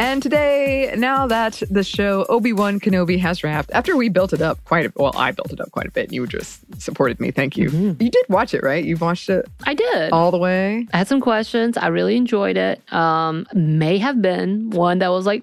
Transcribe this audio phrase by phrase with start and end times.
[0.00, 4.40] And today, now that the show Obi Wan Kenobi has wrapped, after we built it
[4.40, 6.04] up quite a well, I built it up quite a bit.
[6.04, 7.30] And you just supported me.
[7.30, 7.68] Thank you.
[7.70, 8.84] You did watch it, right?
[8.84, 10.12] You've watched it I did.
[10.12, 10.86] all the way.
[10.92, 11.76] I had some questions.
[11.76, 12.80] I really enjoyed it.
[12.92, 15.42] Um, may have been one that was like,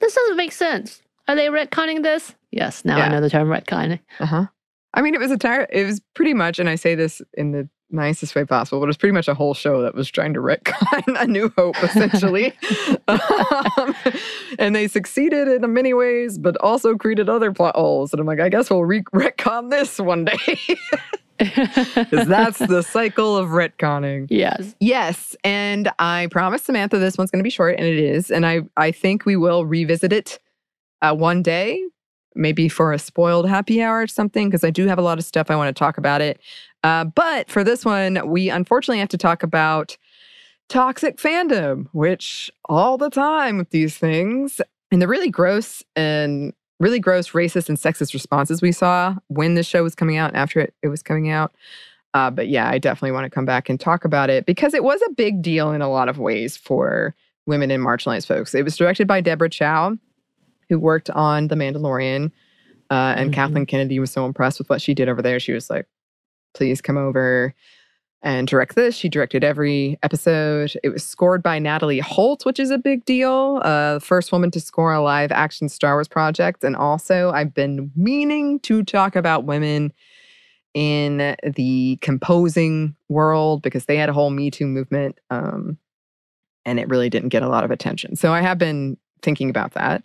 [0.00, 1.00] this doesn't make sense.
[1.28, 2.34] Are they retconning this?
[2.50, 4.00] Yes, now I know the term retcon.
[4.18, 4.46] Uh huh.
[4.92, 5.66] I mean, it was a tire.
[5.70, 8.88] It was pretty much, and I say this in the nicest way possible, but it
[8.88, 12.52] was pretty much a whole show that was trying to retcon A New Hope, essentially.
[13.08, 13.94] um,
[14.58, 18.12] and they succeeded in many ways, but also created other plot holes.
[18.12, 20.38] And I'm like, I guess we'll re- retcon this one day.
[21.38, 24.26] Because that's the cycle of retconning.
[24.28, 24.74] yes.
[24.78, 28.30] Yes, and I promised Samantha this one's going to be short, and it is.
[28.30, 30.38] And I, I think we will revisit it
[31.00, 31.82] uh, one day,
[32.34, 35.24] maybe for a spoiled happy hour or something, because I do have a lot of
[35.24, 36.40] stuff I want to talk about it.
[36.82, 39.96] Uh, but for this one, we unfortunately have to talk about
[40.68, 46.98] toxic fandom, which all the time with these things, and the really gross and really
[46.98, 50.60] gross racist and sexist responses we saw when the show was coming out and after
[50.60, 51.52] it, it was coming out.
[52.14, 54.82] Uh, but yeah, I definitely want to come back and talk about it because it
[54.82, 57.14] was a big deal in a lot of ways for
[57.46, 58.54] women and marginalized folks.
[58.54, 59.96] It was directed by Deborah Chow,
[60.70, 62.30] who worked on The Mandalorian.
[62.90, 63.34] Uh, and Mhm.
[63.34, 65.38] Kathleen Kennedy was so impressed with what she did over there.
[65.38, 65.86] She was like,
[66.54, 67.54] please come over
[68.22, 68.94] and direct this.
[68.94, 70.72] She directed every episode.
[70.82, 73.60] It was scored by Natalie Holt, which is a big deal.
[73.64, 76.62] Uh, first woman to score a live action Star Wars project.
[76.64, 79.92] And also, I've been meaning to talk about women
[80.74, 85.78] in the composing world because they had a whole Me Too movement um,
[86.64, 88.14] and it really didn't get a lot of attention.
[88.16, 90.04] So I have been thinking about that.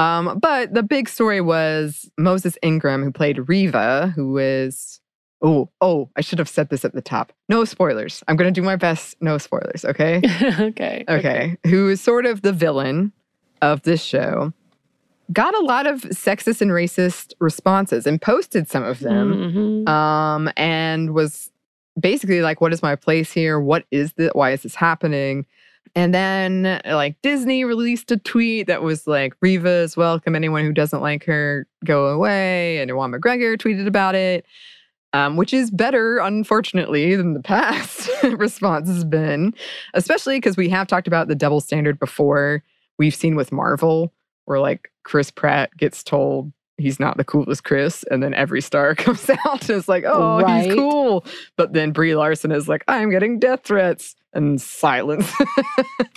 [0.00, 5.00] Um, but the big story was Moses Ingram, who played Reva, who was
[5.42, 7.32] oh oh I should have said this at the top.
[7.48, 8.22] No spoilers.
[8.28, 9.16] I'm going to do my best.
[9.20, 9.84] No spoilers.
[9.92, 10.20] Okay.
[10.60, 11.04] okay.
[11.08, 11.56] Okay.
[11.66, 13.12] Who is sort of the villain
[13.62, 14.52] of this show.
[15.32, 19.88] Got a lot of sexist and racist responses and posted some of them Mhm.
[19.88, 21.50] um, and was
[21.98, 23.60] basically like, "What is my place here?
[23.60, 24.30] What is this?
[24.34, 25.46] Why is this happening?"
[25.94, 30.36] And then, like Disney released a tweet that was like, "Reva is welcome.
[30.36, 34.46] Anyone who doesn't like her, go away." And Ewan McGregor tweeted about it,
[35.12, 39.54] um, which is better, unfortunately, than the past response has been,
[39.94, 42.62] especially because we have talked about the double standard before.
[42.98, 44.12] We've seen with Marvel,
[44.44, 48.94] where like Chris Pratt gets told he's not the coolest Chris, and then every star
[48.96, 50.64] comes out and is like, "Oh, Right.
[50.66, 51.24] he's cool,"
[51.56, 55.30] but then Brie Larson is like, "I'm getting death threats," and silence.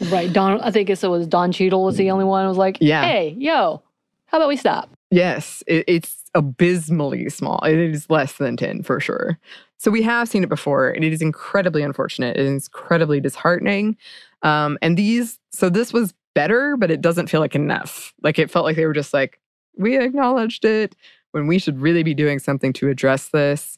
[0.10, 0.31] Right.
[0.33, 3.04] Don, I think it was Don Cheadle was the only one who was like, Yeah.
[3.06, 3.81] hey, yo,
[4.25, 4.89] how about we stop?
[5.12, 7.59] Yes, it, it's abysmally small.
[7.63, 9.38] It is less than 10 for sure.
[9.77, 12.38] So we have seen it before, and it is incredibly unfortunate.
[12.38, 13.98] It is incredibly disheartening.
[14.42, 18.13] Um, and these, so this was better, but it doesn't feel like enough.
[18.24, 19.39] Like it felt like they were just like,
[19.77, 20.95] we acknowledged it
[21.31, 23.77] when we should really be doing something to address this.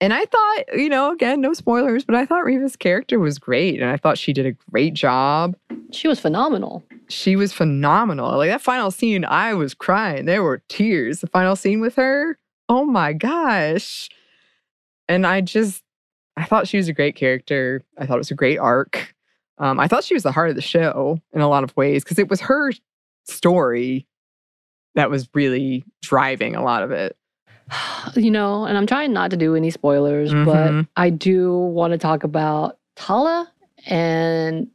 [0.00, 3.80] And I thought, you know, again, no spoilers, but I thought Reva's character was great.
[3.80, 5.54] And I thought she did a great job.
[5.92, 6.82] She was phenomenal.
[7.08, 8.36] She was phenomenal.
[8.36, 10.24] Like that final scene, I was crying.
[10.24, 11.20] There were tears.
[11.20, 12.36] The final scene with her,
[12.68, 14.08] oh my gosh.
[15.08, 15.84] And I just,
[16.36, 17.84] I thought she was a great character.
[17.96, 19.14] I thought it was a great arc.
[19.58, 22.02] Um, I thought she was the heart of the show in a lot of ways
[22.02, 22.72] because it was her
[23.24, 24.06] story
[24.94, 27.16] that was really driving a lot of it.
[28.16, 30.44] You know, and I'm trying not to do any spoilers, Mhm.
[30.44, 33.48] but I do want to talk about Tala
[33.86, 34.68] and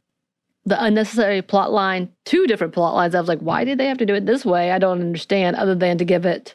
[0.64, 3.14] the unnecessary plot line, two different plot lines.
[3.14, 4.72] I was like, why did they have to do it this way?
[4.72, 6.54] I don't understand, other than to give it,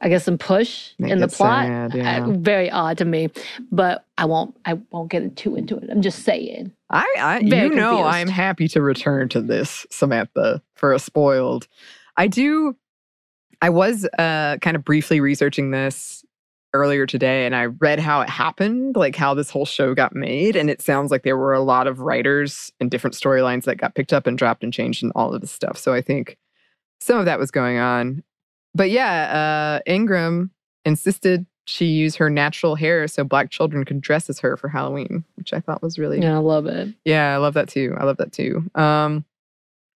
[0.00, 1.66] I guess, some push Make in the plot.
[1.92, 3.28] sad, Uh, very odd to me,
[3.70, 4.54] but I won't.
[4.64, 5.88] I won't get too into it.
[5.90, 6.72] I'm just saying.
[6.90, 8.14] I, I you know, confused.
[8.14, 11.66] I'm happy to return to this, Samantha, for a spoiled.
[12.16, 12.76] I do.
[13.60, 16.24] I was uh, kind of briefly researching this
[16.74, 20.56] earlier today, and I read how it happened, like how this whole show got made,
[20.56, 23.94] and it sounds like there were a lot of writers and different storylines that got
[23.94, 25.76] picked up and dropped and changed and all of this stuff.
[25.78, 26.38] So I think
[27.00, 28.22] some of that was going on.
[28.74, 30.50] But yeah, uh, Ingram
[30.84, 35.24] insisted she use her natural hair so black children could dress as her for Halloween,
[35.36, 36.88] which I thought was really Yeah, I love it.
[37.04, 37.94] yeah, I love that too.
[37.98, 38.68] I love that too.
[38.74, 39.24] Um,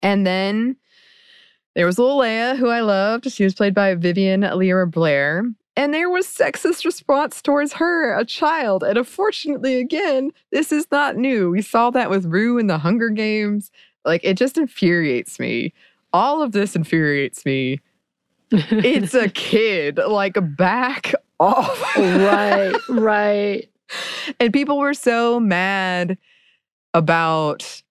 [0.03, 0.77] and then
[1.77, 3.31] there was little Leia, who I loved.
[3.31, 5.45] She was played by Vivien Lyra Blair.
[5.77, 8.83] And there was sexist response towards her, a child.
[8.83, 11.51] And unfortunately, again, this is not new.
[11.51, 13.71] We saw that with Rue in the Hunger Games.
[14.07, 15.75] Like, it just infuriates me.
[16.15, 17.81] All of this infuriates me.
[18.51, 19.99] It's a kid.
[19.99, 21.97] Like, back off.
[21.97, 23.69] right, right.
[24.41, 26.17] And people were so mad
[26.95, 27.83] about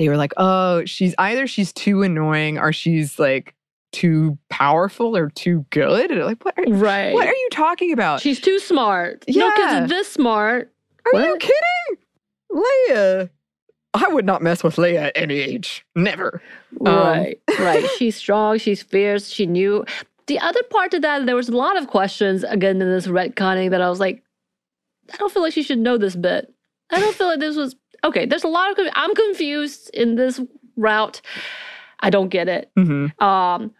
[0.00, 3.54] they were like, "Oh, she's either she's too annoying or she's like
[3.92, 7.12] too powerful or too good." And like, what are, Right.
[7.12, 8.20] what are you talking about?
[8.22, 9.24] She's too smart.
[9.28, 9.84] No kids Yeah.
[9.84, 10.72] are this smart.
[11.12, 12.04] are you kidding?
[12.52, 13.30] Leia.
[13.92, 15.84] I would not mess with Leia at any age.
[15.96, 16.40] Never.
[16.86, 17.84] Um, Right, right.
[17.98, 18.58] She's strong.
[18.58, 19.28] She's fierce.
[19.28, 19.84] She knew.
[20.28, 23.70] The other part to that, there was a lot of questions again in this retconning
[23.70, 24.22] that I was like,
[25.12, 26.54] I don't feel like she should know this bit.
[26.90, 27.74] I don't feel like this was
[28.04, 28.26] okay.
[28.26, 30.40] There's a lot of I'm confused in this
[30.76, 31.20] route.
[32.00, 32.70] I don't get it.
[32.78, 33.20] Mhm.
[33.22, 33.72] Um,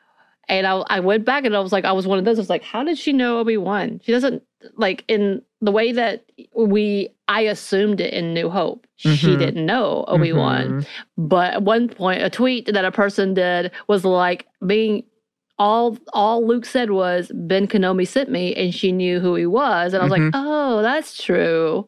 [0.49, 2.39] and I, I went back and I was like, I was one of those.
[2.39, 4.01] I was like, how did she know Obi Wan?
[4.05, 4.43] She doesn't
[4.77, 6.25] like in the way that
[6.55, 7.09] we.
[7.29, 8.87] I assumed it in New Hope.
[8.97, 9.39] She Mhm.
[9.39, 10.67] didn't know Obi Wan.
[10.83, 10.87] Mhm.
[11.17, 15.05] But at one point, a tweet that a person did was like being
[15.59, 19.95] all all Luke said was Ben Kenobi sent me, and she knew who he was,
[19.95, 20.25] and I was Mhm.
[20.25, 21.87] like, oh, that's true.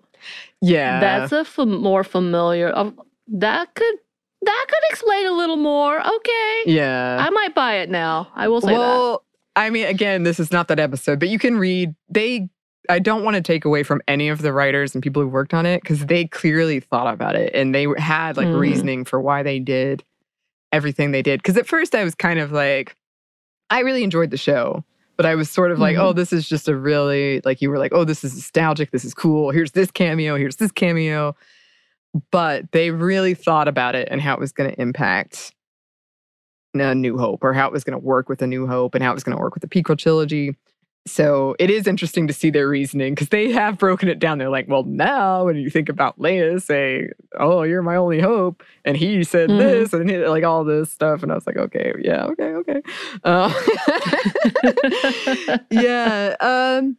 [0.60, 1.00] Yeah.
[1.00, 2.68] That's a fam- more familiar.
[2.68, 2.98] Of
[3.28, 3.94] that could
[4.44, 6.00] that could explain a little more.
[6.00, 7.16] Okay, yeah.
[7.20, 8.28] I might buy it now.
[8.34, 8.78] I will say that.
[8.78, 9.24] well,
[9.54, 11.94] I mean, again, this is not that episode, but you can read.
[12.08, 12.48] They,
[12.88, 15.54] I don't want to take away from any of the writers and people who worked
[15.54, 18.58] on it because they clearly thought about it and they had like Mhm.
[18.58, 20.02] reasoning for why they did
[20.72, 21.40] everything they did.
[21.40, 22.96] Because at first, I was kind of like,
[23.70, 24.84] I really enjoyed the show.
[25.16, 26.00] But I was sort of like, Mhm.
[26.00, 28.90] oh, this is just a really, like, you were like, oh, this is nostalgic.
[28.90, 29.50] This is cool.
[29.50, 30.36] Here's this cameo.
[30.36, 31.36] Here's this cameo.
[32.30, 35.52] But they really thought about it and how it was going to impact
[36.74, 39.04] a New Hope or how it was going to work with A New Hope and
[39.04, 40.56] how it was going to work with the prequel trilogy.
[41.04, 44.38] So it is interesting to see their reasoning because they have broken it down.
[44.38, 47.08] They're like, well, now when you think about Leia saying,
[47.40, 49.58] oh, you're my only hope, and he said Mhm.
[49.58, 51.24] this and he- like all this stuff.
[51.24, 52.82] And I was like, okay, yeah, okay, okay.
[53.24, 53.52] Uh,
[55.70, 56.36] yeah.
[56.40, 56.96] Um,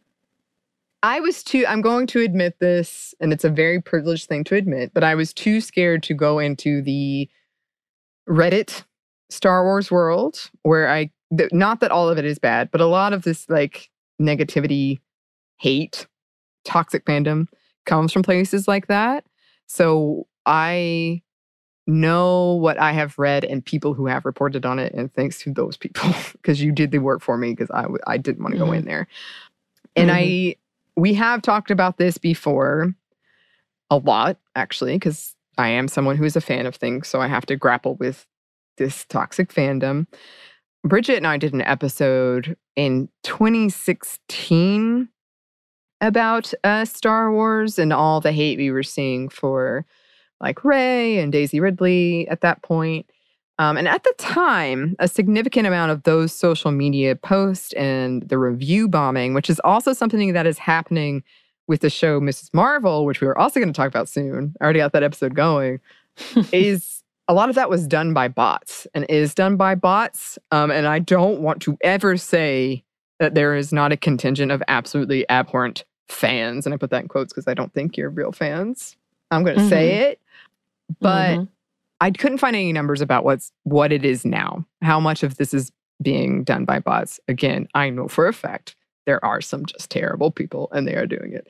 [1.02, 4.54] I was too, I'm going to admit this, and it's a very privileged thing to
[4.54, 7.28] admit, but I was too scared to go into the
[8.28, 8.84] Reddit
[9.30, 12.86] Star Wars world where I, th- not that all of it is bad, but a
[12.86, 13.90] lot of this like
[14.20, 15.00] negativity,
[15.56, 16.06] hate,
[16.64, 17.46] toxic fandom
[17.86, 19.24] comes from places like that.
[19.66, 21.22] So I
[21.86, 25.52] know what I have read and people who have reported on it, and thanks to
[25.52, 28.54] those people because you did the work for me because I w- I didn't want
[28.54, 28.74] to go mm-hmm.
[28.74, 29.06] in there,
[29.96, 30.18] and mm-hmm.
[30.18, 30.56] I
[30.96, 32.94] we have talked about this before
[33.90, 37.28] a lot actually because I am someone who is a fan of things, so I
[37.28, 38.26] have to grapple with
[38.76, 40.06] this toxic fandom.
[40.84, 45.08] Bridget and I did an episode in 2016
[46.02, 49.86] about uh, Star Wars and all the hate we were seeing for
[50.40, 53.08] like Rey and Daisy Ridley at that point.
[53.58, 58.36] Um, and at the time, a significant amount of those social media posts and the
[58.36, 61.22] review bombing, which is also something that is happening
[61.66, 62.52] with the show Mrs.
[62.52, 64.54] Marvel, which we were also going to talk about soon.
[64.60, 65.80] I already got that episode going,
[66.52, 70.38] is a lot of that was done by bots and is done by bots.
[70.50, 72.84] Um, and I don't want to ever say
[73.18, 76.66] that there is not a contingent of absolutely abhorrent fans.
[76.66, 78.96] And I put that in quotes because I don't think you're real fans.
[79.30, 79.70] I'm going to mm-hmm.
[79.70, 80.20] say it.
[81.00, 81.44] But mm-hmm.
[82.00, 84.66] I couldn't find any numbers about what's what it is now.
[84.82, 87.18] How much of this is being done by bots?
[87.28, 88.76] Again, I know for a fact
[89.06, 91.48] there are some just terrible people and they are doing it.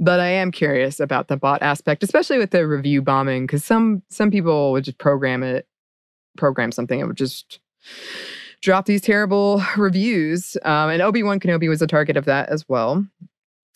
[0.00, 4.02] But I am curious about the bot aspect, especially with the review bombing, because some
[4.08, 5.66] some people would just program it,
[6.36, 7.60] program something, and would just
[8.60, 10.56] drop these terrible reviews.
[10.62, 13.06] Um, and Obi Wan Kenobi was a target of that as well.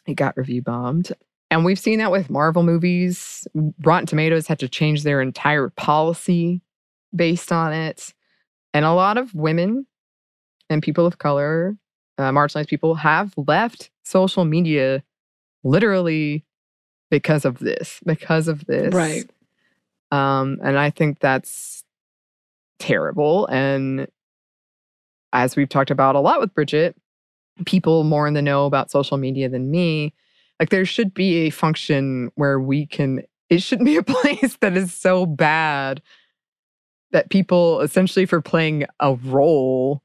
[0.07, 1.13] It got review bombed.
[1.51, 3.47] And we've seen that with Marvel movies.
[3.85, 6.61] Rotten Tomatoes had to change their entire policy
[7.15, 8.13] based on it.
[8.75, 9.87] And a lot of women
[10.69, 11.77] and people of color,
[12.19, 15.03] uh, marginalized people, have left social media
[15.65, 16.45] literally
[17.11, 18.95] because of this, because of this.
[18.95, 19.29] Right.
[20.11, 21.85] Um, and I think that's
[22.79, 23.47] terrible.
[23.47, 24.09] And
[25.33, 26.97] as we've talked about a lot with Bridget,
[27.67, 30.15] people more in the know about social media than me,
[30.61, 34.77] like there should be a function where we can, it shouldn't be a place that
[34.77, 36.03] is so bad
[37.11, 40.03] that people essentially for playing a role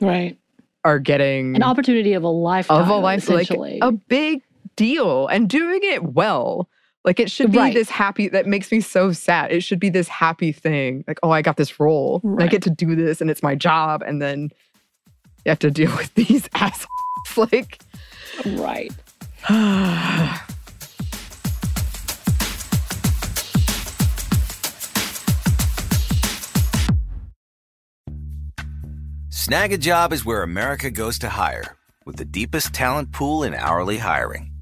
[0.00, 0.38] right
[0.84, 4.42] are getting an opportunity of a lifetime of a life like a big
[4.76, 6.68] deal and doing it well.
[7.04, 7.72] Like it should be right.
[7.72, 9.52] this happy that makes me so sad.
[9.52, 11.02] It should be this happy thing.
[11.08, 12.20] Like, oh, I got this role.
[12.22, 12.44] Right.
[12.44, 14.02] I get to do this and it's my job.
[14.02, 14.50] And then
[15.44, 16.88] you have to deal with these assholes.
[17.36, 17.80] like
[18.46, 18.92] Right.
[29.30, 34.49] Snagajob is where America goes to hire, with the deepest talent pool in hourly hiring.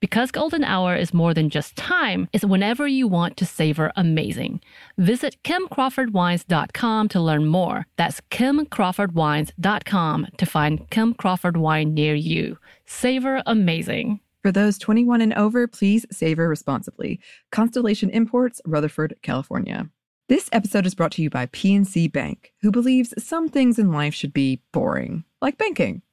[0.00, 4.62] Because golden hour is more than just time, it's whenever you want to savor amazing.
[4.96, 7.86] Visit kimcrawfordwines.com to learn more.
[7.96, 12.56] That's kimcrawfordwines.com to find Kim Crawford wine near you.
[12.86, 14.20] Savor amazing.
[14.42, 17.20] For those 21 and over, please savor responsibly.
[17.52, 19.90] Constellation Imports, Rutherford, California.
[20.30, 24.14] This episode is brought to you by PNC Bank, who believes some things in life
[24.14, 26.00] should be boring, like banking.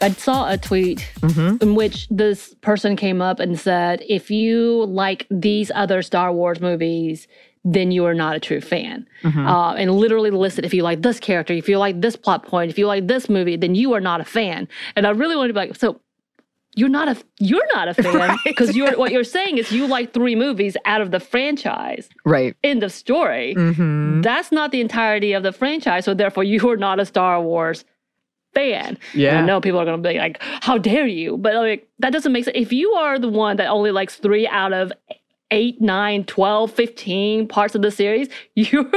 [0.00, 1.62] I saw a tweet mm-hmm.
[1.62, 6.60] in which this person came up and said, if you like these other Star Wars
[6.60, 7.26] movies,
[7.64, 9.08] then you are not a true fan.
[9.22, 9.46] Mm-hmm.
[9.46, 12.70] Uh, and literally listed if you like this character, if you like this plot point,
[12.70, 14.68] if you like this movie, then you are not a fan.
[14.94, 16.00] And I really want to be like, so
[16.76, 18.76] you're not a you're not a fan because right.
[18.76, 22.08] you're what you're saying is you like three movies out of the franchise.
[22.24, 22.54] Right.
[22.62, 23.54] End of story.
[23.56, 24.20] Mm-hmm.
[24.20, 27.84] That's not the entirety of the franchise, so therefore you are not a Star Wars
[28.56, 28.98] fan.
[29.12, 29.40] Yeah.
[29.40, 32.32] I know people are going to be like, "How dare you?" But like that doesn't
[32.32, 32.56] make sense.
[32.56, 34.92] If you are the one that only likes three out of
[35.50, 38.90] 8, 9, 12, 15 parts of the series, you're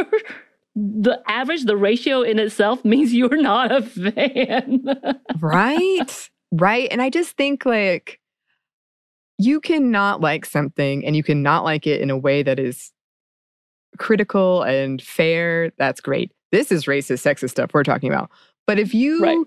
[0.75, 4.85] the average, the ratio in itself means you're not a fan.
[5.39, 6.29] right.
[6.51, 6.87] Right.
[6.89, 8.19] And I just think like
[9.37, 12.91] you cannot like something and you cannot like it in a way that is
[13.97, 15.71] critical and fair.
[15.77, 16.31] That's great.
[16.51, 18.31] This is racist, sexist stuff we're talking about.
[18.69, 19.39] But if you right.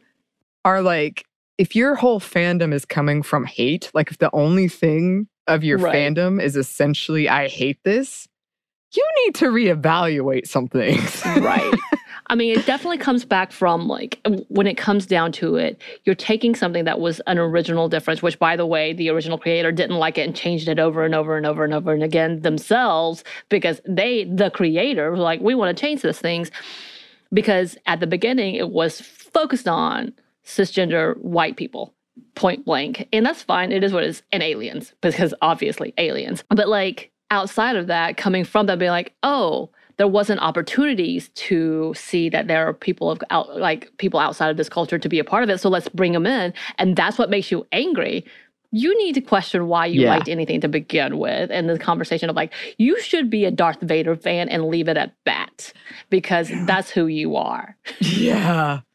[0.64, 1.24] are like,
[1.56, 5.78] if your whole fandom is coming from hate, like if the only thing of your
[5.78, 5.94] right.
[5.94, 8.26] fandom is essentially, I hate this,
[8.92, 11.24] you need to reevaluate some things.
[11.24, 11.72] right.
[12.26, 16.16] I mean, it definitely comes back from like when it comes down to it, you're
[16.16, 19.98] taking something that was an original difference, which by the way, the original creator didn't
[19.98, 23.22] like it and changed it over and over and over and over and again themselves
[23.50, 26.50] because they, the creator, was like, we want to change these things.
[27.32, 30.12] Because at the beginning, it was focused on
[30.44, 31.94] cisgender white people
[32.34, 33.08] point blank.
[33.12, 33.72] And that's fine.
[33.72, 34.22] It is what it is.
[34.32, 36.44] And aliens, because obviously aliens.
[36.48, 41.92] But like outside of that, coming from that, being like, oh, there wasn't opportunities to
[41.96, 45.18] see that there are people of out, like people outside of this culture to be
[45.18, 45.58] a part of it.
[45.58, 48.24] So let's bring them in, and that's what makes you angry.
[48.72, 50.10] You need to question why you yeah.
[50.10, 53.80] liked anything to begin with, and the conversation of like you should be a Darth
[53.80, 55.72] Vader fan and leave it at that
[56.10, 57.76] because that's who you are.
[58.00, 58.80] Yeah.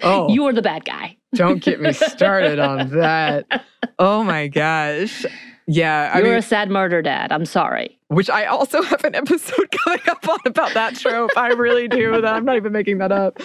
[0.00, 1.16] Oh, you are the bad guy.
[1.34, 3.64] Don't get me started on that.
[3.98, 5.26] Oh my gosh.
[5.70, 7.30] Yeah, I you're mean, a sad murder dad.
[7.30, 7.98] I'm sorry.
[8.08, 11.30] Which I also have an episode coming up on about that trope.
[11.36, 12.10] I really do.
[12.12, 13.38] That I'm not even making that up.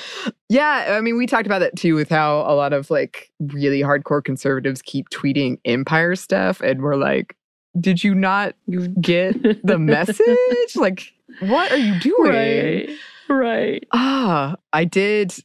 [0.48, 3.82] Yeah, I mean, we talked about that too with how a lot of like really
[3.82, 7.36] hardcore conservatives keep tweeting Empire stuff, and we're like,
[7.78, 8.56] did you not
[9.02, 10.76] get the message?
[10.76, 11.12] like,
[11.42, 12.32] what are you doing?
[12.32, 12.90] Right.
[13.30, 13.88] Right.
[13.92, 15.36] Ah, I did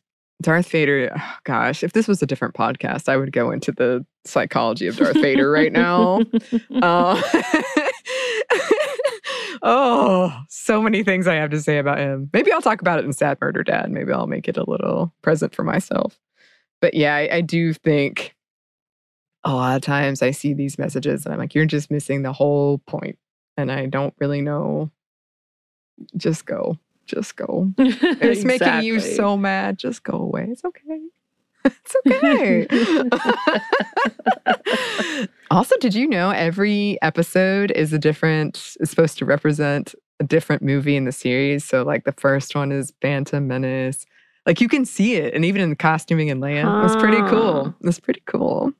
[0.40, 4.04] Darth Vader, oh gosh, if this was a different podcast, I would go into the
[4.24, 6.22] psychology of Darth Vader right now.
[6.82, 7.20] Uh,
[9.62, 12.30] oh, so many things I have to say about him.
[12.32, 13.90] Maybe I'll talk about it in Sad Murder Dad.
[13.90, 16.18] Maybe I'll make it a little present for myself.
[16.80, 18.36] But yeah, I, I do think
[19.44, 22.32] a lot of times I see these messages and I'm like, you're just missing the
[22.32, 23.18] whole point.
[23.56, 24.90] And I don't really know.
[26.16, 27.72] Just go just go.
[27.78, 28.44] It's exactly.
[28.44, 29.78] making you so mad.
[29.78, 30.48] Just go away.
[30.50, 31.00] It's okay.
[31.64, 32.66] It's okay.
[35.50, 40.62] also, did you know every episode is a different, is supposed to represent a different
[40.62, 41.64] movie in the series?
[41.64, 44.06] So, like, the first one is Phantom Menace.
[44.46, 45.34] Like, you can see it.
[45.34, 46.86] And even in the costuming and Land, huh.
[46.86, 47.74] it's pretty cool.
[47.82, 48.72] It's pretty cool.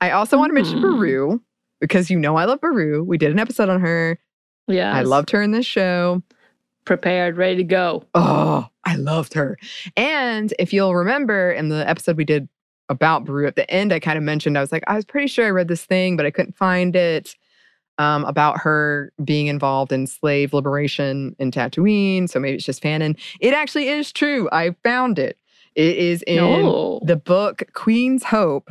[0.00, 0.96] I also want to mention hmm.
[0.96, 1.40] Beru
[1.80, 3.04] because you know I love Beru.
[3.04, 4.18] We did an episode on her.
[4.66, 4.92] Yeah.
[4.92, 6.22] I loved her in this show
[6.84, 8.04] prepared, ready to go.
[8.14, 9.58] Oh, I loved her.
[9.96, 12.48] And if you'll remember in the episode we did
[12.88, 15.28] about Beru at the end, I kind of mentioned, I was like, I was pretty
[15.28, 17.36] sure I read this thing, but I couldn't find it
[17.98, 22.28] um, about her being involved in slave liberation in Tatooine.
[22.28, 23.18] So maybe it's just fanon.
[23.40, 24.48] It actually is true.
[24.52, 25.38] I found it.
[25.74, 27.00] It is in oh.
[27.04, 28.70] the book Queen's Hope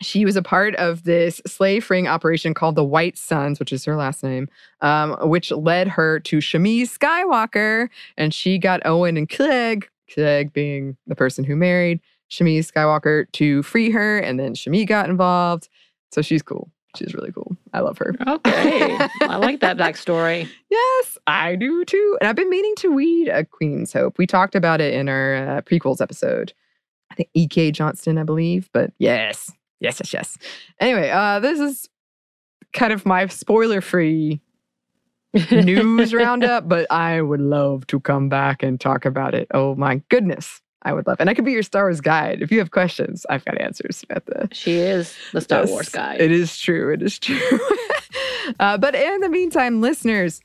[0.00, 3.84] she was a part of this slave freeing operation called the White Suns, which is
[3.84, 4.48] her last name,
[4.80, 7.88] um, which led her to Shmi Skywalker.
[8.16, 13.62] And she got Owen and Cliegg, Cliegg being the person who married Shmi Skywalker, to
[13.62, 14.18] free her.
[14.18, 15.68] And then Shmi got involved.
[16.12, 16.70] So she's cool.
[16.96, 17.56] She's really cool.
[17.72, 18.14] I love her.
[18.26, 18.98] Okay.
[19.20, 20.48] I like that backstory.
[20.70, 22.18] Yes, I do too.
[22.20, 24.18] And I've been meaning to read A Queen's Hope.
[24.18, 26.52] We talked about it in our uh, prequels episode.
[27.12, 27.72] I think E.K.
[27.72, 28.70] Johnston, I believe.
[28.72, 30.38] But yes, Yes, yes, yes.
[30.78, 31.88] Anyway, uh, this is
[32.72, 34.40] kind of my spoiler free
[35.50, 39.48] news roundup, but I would love to come back and talk about it.
[39.52, 40.60] Oh my goodness.
[40.82, 42.40] I would love, and I could be your Star Wars guide.
[42.40, 44.02] If you have questions, I've got answers.
[44.08, 46.22] The she is the Star yes, Wars guide.
[46.22, 46.90] It is true.
[46.90, 47.60] It is true.
[48.60, 50.40] uh, but in the meantime, listeners,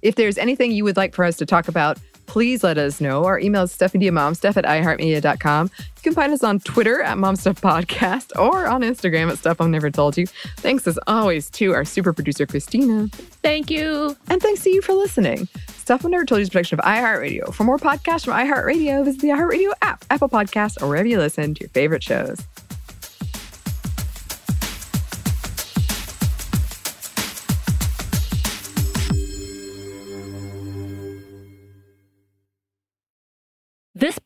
[0.00, 1.98] if there's anything you would like for us to talk about,
[2.34, 3.24] please let us know.
[3.26, 5.70] Our email is stuffmediamomstuff at iheartmedia.com.
[5.78, 9.88] You can find us on Twitter at momstuffpodcast or on Instagram at stuff mom never
[9.88, 10.26] told you.
[10.56, 13.06] Thanks as always to our super producer, Christina.
[13.44, 14.16] Thank you.
[14.28, 15.46] And thanks to you for listening.
[15.76, 17.54] Stuff Mom Never Told You is a production of iHeartRadio.
[17.54, 21.54] For more podcasts from iHeartRadio, visit the iHeartRadio app, Apple Podcasts, or wherever you listen
[21.54, 22.40] to your favorite shows.